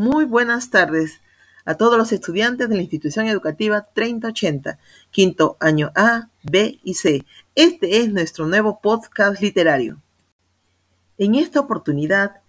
Muy 0.00 0.24
buenas 0.24 0.70
tardes 0.70 1.20
a 1.66 1.74
todos 1.74 1.98
los 1.98 2.10
estudiantes 2.10 2.70
de 2.70 2.74
la 2.74 2.80
institución 2.80 3.26
educativa 3.26 3.82
3080, 3.82 4.78
quinto 5.10 5.58
año 5.60 5.92
A, 5.94 6.30
B 6.42 6.80
y 6.82 6.94
C. 6.94 7.26
Este 7.54 7.98
es 7.98 8.10
nuestro 8.10 8.46
nuevo 8.46 8.80
podcast 8.80 9.42
literario. 9.42 10.00
En 11.18 11.34
esta 11.34 11.60
oportunidad, 11.60 12.40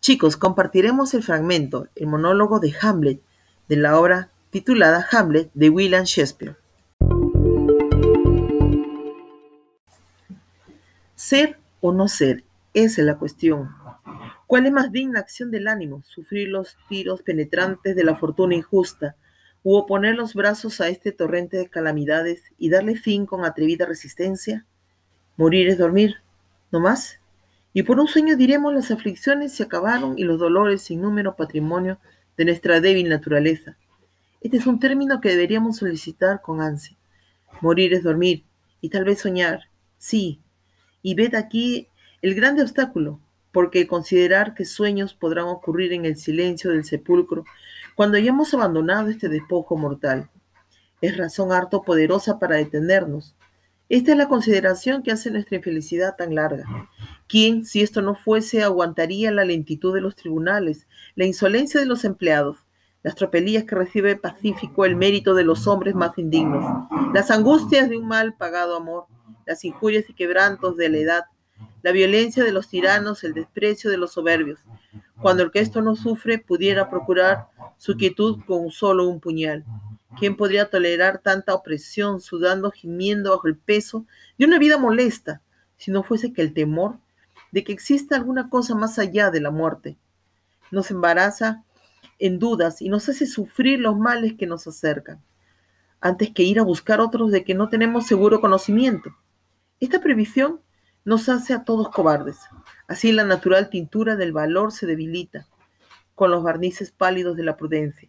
chicos, 0.00 0.38
compartiremos 0.38 1.12
el 1.12 1.22
fragmento, 1.22 1.88
el 1.94 2.06
monólogo 2.06 2.58
de 2.58 2.74
Hamlet, 2.80 3.20
de 3.68 3.76
la 3.76 4.00
obra 4.00 4.30
titulada 4.48 5.06
Hamlet 5.12 5.50
de 5.52 5.68
William 5.68 6.04
Shakespeare. 6.04 6.56
Ser 11.14 11.58
o 11.82 11.92
no 11.92 12.08
ser, 12.08 12.44
esa 12.72 13.02
es 13.02 13.06
la 13.06 13.18
cuestión. 13.18 13.83
¿Cuál 14.46 14.66
es 14.66 14.72
más 14.72 14.92
digna 14.92 15.20
acción 15.20 15.50
del 15.50 15.68
ánimo? 15.68 16.02
¿Sufrir 16.04 16.48
los 16.48 16.76
tiros 16.88 17.22
penetrantes 17.22 17.96
de 17.96 18.04
la 18.04 18.16
fortuna 18.16 18.54
injusta? 18.54 19.16
¿U 19.62 19.76
oponer 19.76 20.14
los 20.14 20.34
brazos 20.34 20.80
a 20.80 20.88
este 20.88 21.12
torrente 21.12 21.56
de 21.56 21.70
calamidades 21.70 22.42
y 22.58 22.68
darle 22.68 22.96
fin 22.96 23.24
con 23.24 23.44
atrevida 23.44 23.86
resistencia? 23.86 24.66
Morir 25.36 25.68
es 25.68 25.78
dormir, 25.78 26.16
¿no 26.70 26.80
más? 26.80 27.20
Y 27.72 27.82
por 27.82 27.98
un 27.98 28.06
sueño 28.06 28.36
diremos 28.36 28.74
las 28.74 28.90
aflicciones 28.90 29.52
se 29.52 29.62
acabaron 29.62 30.18
y 30.18 30.24
los 30.24 30.38
dolores 30.38 30.82
sin 30.82 31.00
número 31.00 31.34
patrimonio 31.34 31.98
de 32.36 32.44
nuestra 32.44 32.80
débil 32.80 33.08
naturaleza. 33.08 33.76
Este 34.42 34.58
es 34.58 34.66
un 34.66 34.78
término 34.78 35.20
que 35.20 35.30
deberíamos 35.30 35.78
solicitar 35.78 36.42
con 36.42 36.60
ansia. 36.60 36.96
Morir 37.62 37.94
es 37.94 38.02
dormir 38.02 38.44
y 38.82 38.90
tal 38.90 39.04
vez 39.04 39.20
soñar, 39.20 39.70
sí. 39.96 40.42
Y 41.02 41.14
ved 41.14 41.34
aquí 41.34 41.88
el 42.20 42.34
grande 42.34 42.62
obstáculo, 42.62 43.20
porque 43.54 43.86
considerar 43.86 44.52
que 44.54 44.64
sueños 44.64 45.14
podrán 45.14 45.46
ocurrir 45.46 45.92
en 45.92 46.04
el 46.04 46.16
silencio 46.16 46.72
del 46.72 46.84
sepulcro 46.84 47.44
cuando 47.94 48.18
hayamos 48.18 48.52
abandonado 48.52 49.08
este 49.08 49.28
despojo 49.28 49.76
mortal. 49.76 50.28
Es 51.00 51.16
razón 51.16 51.52
harto 51.52 51.82
poderosa 51.82 52.40
para 52.40 52.56
detenernos. 52.56 53.36
Esta 53.88 54.10
es 54.10 54.18
la 54.18 54.28
consideración 54.28 55.04
que 55.04 55.12
hace 55.12 55.30
nuestra 55.30 55.56
infelicidad 55.56 56.16
tan 56.16 56.34
larga. 56.34 56.64
¿Quién, 57.28 57.64
si 57.64 57.80
esto 57.80 58.02
no 58.02 58.16
fuese, 58.16 58.64
aguantaría 58.64 59.30
la 59.30 59.44
lentitud 59.44 59.94
de 59.94 60.00
los 60.00 60.16
tribunales, 60.16 60.88
la 61.14 61.24
insolencia 61.24 61.78
de 61.78 61.86
los 61.86 62.04
empleados, 62.04 62.56
las 63.04 63.14
tropelías 63.14 63.62
que 63.64 63.76
recibe 63.76 64.16
pacífico 64.16 64.84
el 64.84 64.96
mérito 64.96 65.32
de 65.34 65.44
los 65.44 65.68
hombres 65.68 65.94
más 65.94 66.18
indignos, 66.18 66.64
las 67.12 67.30
angustias 67.30 67.88
de 67.88 67.98
un 67.98 68.08
mal 68.08 68.34
pagado 68.34 68.76
amor, 68.76 69.06
las 69.46 69.64
injurias 69.64 70.10
y 70.10 70.14
quebrantos 70.14 70.76
de 70.76 70.88
la 70.88 70.98
edad, 70.98 71.24
la 71.84 71.92
violencia 71.92 72.42
de 72.42 72.50
los 72.50 72.68
tiranos, 72.68 73.24
el 73.24 73.34
desprecio 73.34 73.90
de 73.90 73.98
los 73.98 74.14
soberbios. 74.14 74.58
Cuando 75.20 75.42
el 75.42 75.50
que 75.50 75.58
esto 75.58 75.82
no 75.82 75.96
sufre 75.96 76.38
pudiera 76.38 76.88
procurar 76.88 77.48
su 77.76 77.98
quietud 77.98 78.40
con 78.46 78.70
solo 78.70 79.06
un 79.06 79.20
puñal. 79.20 79.66
¿Quién 80.18 80.34
podría 80.34 80.70
tolerar 80.70 81.18
tanta 81.18 81.52
opresión, 81.52 82.22
sudando, 82.22 82.70
gimiendo 82.70 83.32
bajo 83.32 83.48
el 83.48 83.58
peso 83.58 84.06
de 84.38 84.46
una 84.46 84.58
vida 84.58 84.78
molesta, 84.78 85.42
si 85.76 85.90
no 85.90 86.02
fuese 86.02 86.32
que 86.32 86.40
el 86.40 86.54
temor 86.54 86.96
de 87.52 87.64
que 87.64 87.72
exista 87.72 88.16
alguna 88.16 88.48
cosa 88.48 88.74
más 88.74 88.98
allá 88.98 89.30
de 89.30 89.42
la 89.42 89.50
muerte 89.50 89.98
nos 90.70 90.90
embaraza 90.90 91.64
en 92.18 92.38
dudas 92.38 92.80
y 92.80 92.88
nos 92.88 93.10
hace 93.10 93.26
sufrir 93.26 93.78
los 93.78 93.98
males 93.98 94.32
que 94.38 94.46
nos 94.46 94.66
acercan, 94.66 95.20
antes 96.00 96.30
que 96.30 96.44
ir 96.44 96.58
a 96.58 96.62
buscar 96.62 97.02
otros 97.02 97.30
de 97.30 97.44
que 97.44 97.52
no 97.52 97.68
tenemos 97.68 98.06
seguro 98.06 98.40
conocimiento? 98.40 99.14
Esta 99.80 100.00
previsión 100.00 100.63
nos 101.04 101.28
hace 101.28 101.52
a 101.52 101.64
todos 101.64 101.90
cobardes. 101.90 102.38
Así 102.88 103.12
la 103.12 103.24
natural 103.24 103.70
tintura 103.70 104.16
del 104.16 104.32
valor 104.32 104.72
se 104.72 104.86
debilita 104.86 105.46
con 106.14 106.30
los 106.30 106.42
barnices 106.42 106.90
pálidos 106.90 107.36
de 107.36 107.42
la 107.42 107.56
prudencia. 107.56 108.08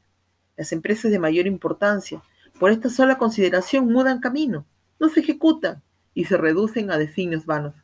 Las 0.57 0.71
empresas 0.71 1.11
de 1.11 1.19
mayor 1.19 1.47
importancia, 1.47 2.21
por 2.59 2.71
esta 2.71 2.89
sola 2.89 3.17
consideración, 3.17 3.91
mudan 3.91 4.19
camino, 4.19 4.65
no 4.99 5.09
se 5.09 5.19
ejecutan 5.19 5.83
y 6.13 6.25
se 6.25 6.37
reducen 6.37 6.91
a 6.91 6.97
designios 6.97 7.45
vanos. 7.45 7.75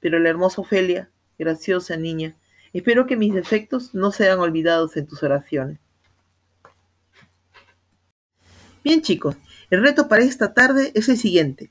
Pero 0.00 0.18
la 0.18 0.30
hermosa 0.30 0.62
Ofelia, 0.62 1.10
graciosa 1.38 1.96
niña, 1.96 2.36
espero 2.72 3.06
que 3.06 3.16
mis 3.16 3.34
defectos 3.34 3.94
no 3.94 4.12
sean 4.12 4.38
olvidados 4.38 4.96
en 4.96 5.06
tus 5.06 5.22
oraciones. 5.22 5.78
Bien 8.82 9.02
chicos, 9.02 9.36
el 9.68 9.82
reto 9.82 10.08
para 10.08 10.22
esta 10.22 10.54
tarde 10.54 10.92
es 10.94 11.08
el 11.08 11.18
siguiente. 11.18 11.70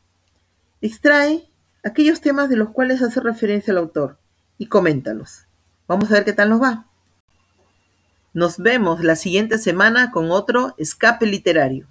Extrae 0.81 1.47
aquellos 1.85 2.19
temas 2.19 2.49
de 2.49 2.57
los 2.57 2.71
cuales 2.71 3.01
hace 3.01 3.21
referencia 3.21 3.71
el 3.71 3.77
autor 3.77 4.17
y 4.57 4.65
coméntalos. 4.67 5.45
Vamos 5.87 6.09
a 6.09 6.15
ver 6.15 6.25
qué 6.25 6.33
tal 6.33 6.49
nos 6.49 6.61
va. 6.61 6.87
Nos 8.33 8.57
vemos 8.57 9.01
la 9.03 9.15
siguiente 9.15 9.57
semana 9.59 10.11
con 10.11 10.31
otro 10.31 10.73
escape 10.77 11.27
literario. 11.27 11.87